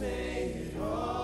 [0.00, 1.23] made it all.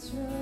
[0.00, 0.39] Trust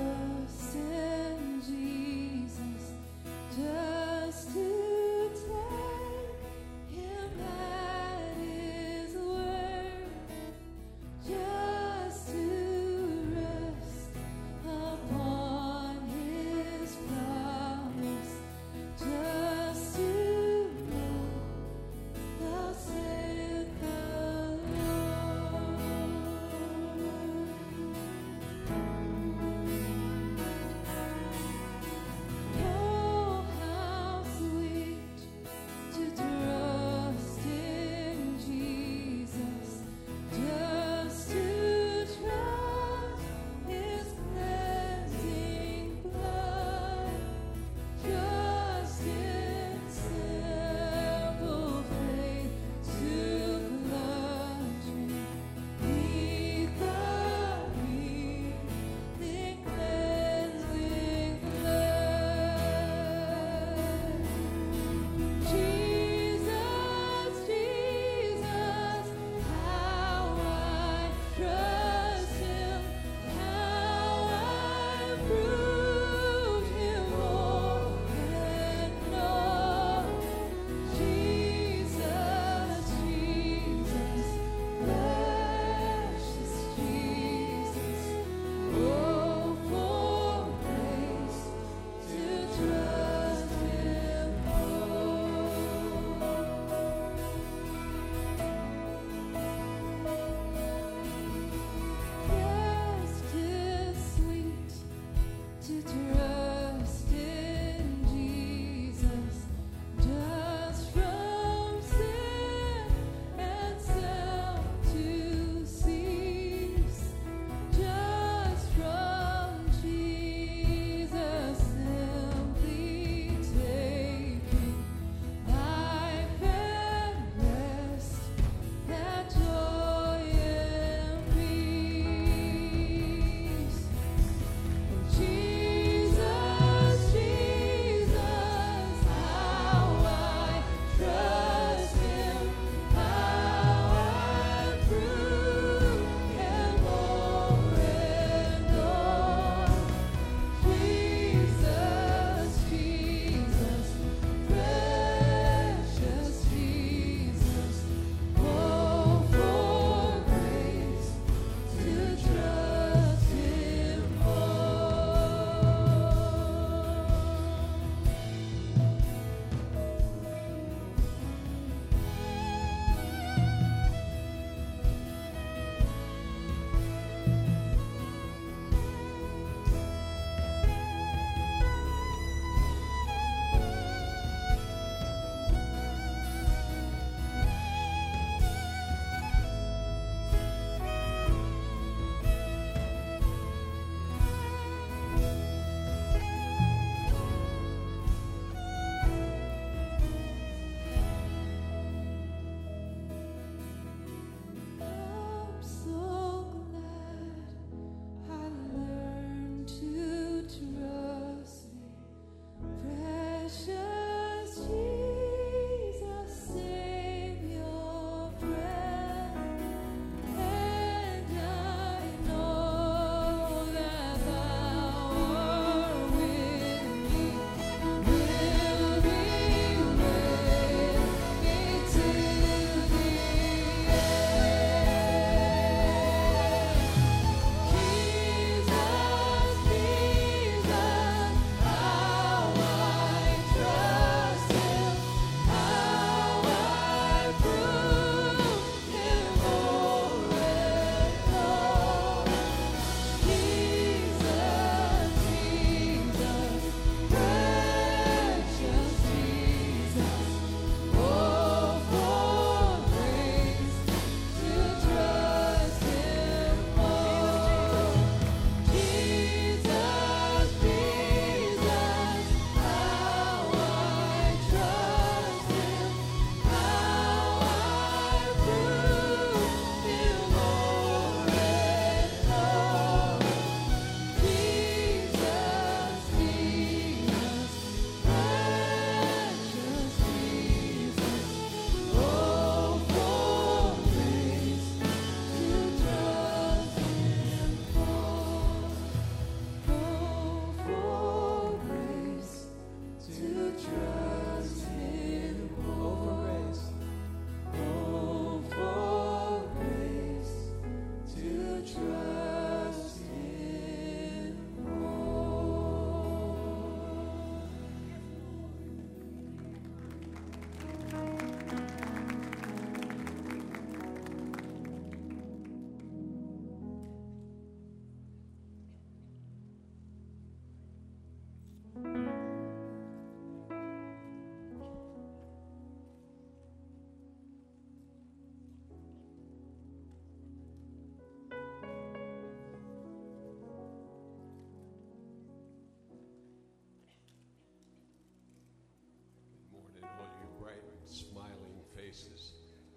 [351.99, 352.31] Jesus.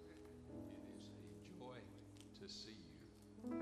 [0.09, 0.17] It
[0.99, 1.79] is a joy
[2.39, 3.55] to see you.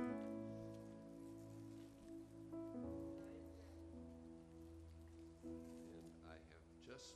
[5.43, 7.13] And I have just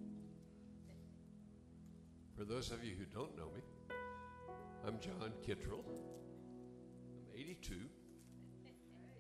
[2.39, 3.61] For those of you who don't know me,
[4.87, 5.85] I'm John Kittrell.
[7.49, 7.77] I'm 82,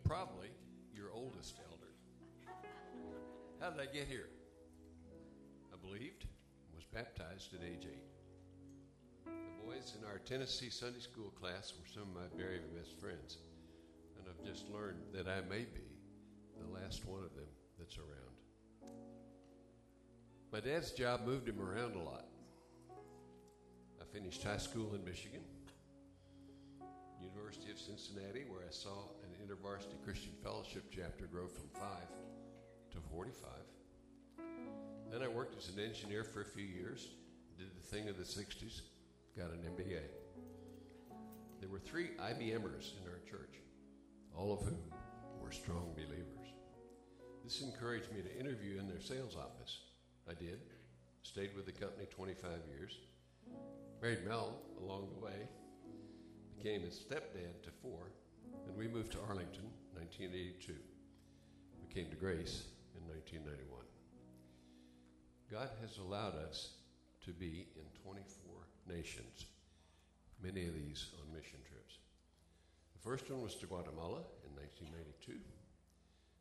[0.04, 0.48] probably
[0.94, 1.92] your oldest elder.
[3.58, 4.28] How did I get here?
[5.72, 8.04] I believed, and was baptized at age eight.
[9.24, 13.38] The boys in our Tennessee Sunday school class were some of my very best friends,
[14.18, 15.88] and I've just learned that I may be
[16.60, 18.92] the last one of them that's around.
[20.52, 22.26] My dad's job moved him around a lot.
[24.02, 25.44] I finished high school in Michigan,
[27.20, 32.08] University of Cincinnati, where I saw an InterVarsity Christian Fellowship chapter grow from five
[32.92, 33.50] to 45.
[35.10, 37.08] Then I worked as an engineer for a few years,
[37.58, 38.82] did the thing of the 60s,
[39.36, 40.02] got an MBA.
[41.60, 43.56] There were three IBMers in our church,
[44.36, 44.92] all of whom
[45.40, 46.52] were strong believers.
[47.42, 49.80] This encouraged me to interview in their sales office.
[50.28, 50.60] I did,
[51.22, 52.98] stayed with the company 25 years,
[54.02, 55.48] married Mel along the way,
[56.58, 58.10] became his stepdad to four,
[58.66, 60.74] and we moved to Arlington 1982.
[61.80, 62.64] We came to Grace
[62.96, 63.84] in 1991.
[65.50, 66.72] God has allowed us
[67.24, 68.50] to be in 24
[68.88, 69.46] nations,
[70.42, 71.98] many of these on mission trips.
[72.94, 75.38] The first one was to Guatemala in 1992.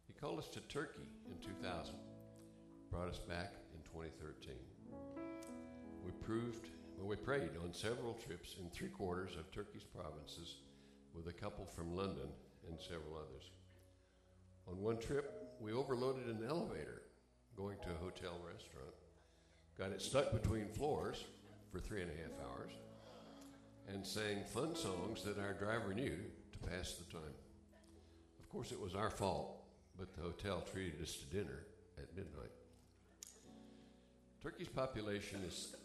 [0.08, 1.94] He called us to Turkey in 2000,
[2.90, 4.56] brought us back in 2013.
[6.04, 6.70] We proved,
[7.06, 10.58] we prayed on several trips in three quarters of Turkey's provinces
[11.14, 12.28] with a couple from London
[12.68, 13.52] and several others.
[14.68, 17.02] On one trip, we overloaded an elevator
[17.56, 18.94] going to a hotel restaurant,
[19.78, 21.24] got it stuck between floors
[21.72, 22.72] for three and a half hours,
[23.88, 26.18] and sang fun songs that our driver knew
[26.52, 27.34] to pass the time.
[28.40, 29.64] Of course, it was our fault,
[29.98, 31.66] but the hotel treated us to dinner
[31.98, 32.52] at midnight.
[34.42, 35.76] Turkey's population is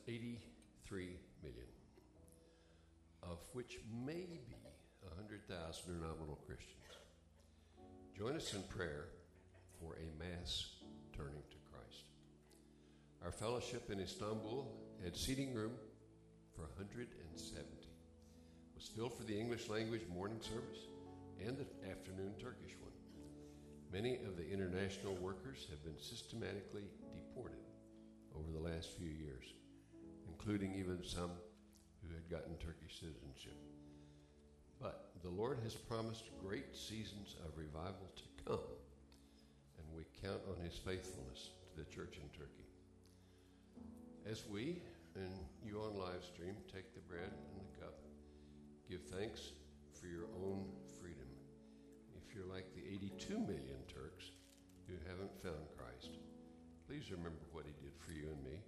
[0.92, 1.66] 83 million,
[3.22, 4.40] of which maybe
[5.00, 5.48] 100,000
[5.90, 6.76] are nominal Christians.
[8.16, 9.06] Join us in prayer
[9.80, 10.68] for a mass
[11.16, 12.04] turning to Christ.
[13.24, 14.70] Our fellowship in Istanbul
[15.02, 15.72] had seating room
[16.54, 17.64] for 170.
[17.64, 17.88] It
[18.76, 20.88] was filled for the English language morning service
[21.40, 22.92] and the afternoon Turkish one.
[23.90, 27.64] Many of the international workers have been systematically deported
[28.36, 29.54] over the last few years,
[30.42, 31.30] including even some
[32.02, 33.54] who had gotten Turkish citizenship.
[34.80, 38.66] But the Lord has promised great seasons of revival to come,
[39.78, 42.66] and we count on his faithfulness to the church in Turkey.
[44.26, 44.82] As we
[45.14, 45.30] and
[45.64, 47.94] you on live stream take the bread and the cup,
[48.90, 49.52] give thanks
[49.94, 50.66] for your own
[50.98, 51.30] freedom.
[52.18, 54.34] If you're like the 82 million Turks
[54.88, 56.18] who haven't found Christ,
[56.88, 58.58] please remember what he did for you and me.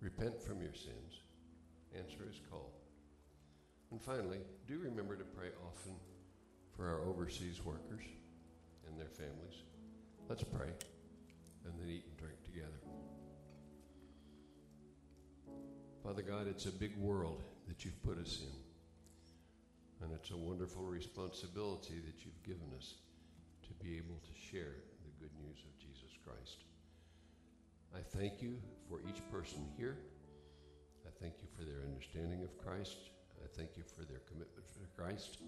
[0.00, 1.20] Repent from your sins,
[1.94, 2.72] answer his call.
[3.90, 5.94] And finally, do remember to pray often
[6.74, 8.04] for our overseas workers
[8.88, 9.64] and their families.
[10.28, 10.68] Let's pray
[11.64, 12.80] and then eat and drink together.
[16.02, 20.04] Father God, it's a big world that you've put us in.
[20.04, 22.94] And it's a wonderful responsibility that you've given us
[23.64, 26.64] to be able to share the good news of Jesus Christ.
[27.94, 28.56] I thank you
[28.88, 29.98] for each person here.
[31.06, 32.96] I thank you for their understanding of Christ.
[33.42, 35.38] I thank you for their commitment to Christ.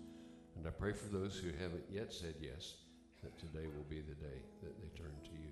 [0.57, 2.75] And I pray for those who haven't yet said yes,
[3.23, 5.51] that today will be the day that they turn to you.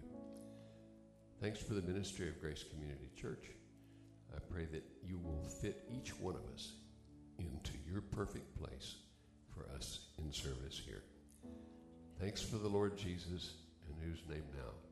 [1.41, 3.51] Thanks for the ministry of Grace Community Church.
[4.35, 6.73] I pray that you will fit each one of us
[7.39, 8.97] into your perfect place
[9.55, 11.03] for us in service here.
[12.21, 13.55] Thanks for the Lord Jesus,
[13.89, 14.90] in whose name now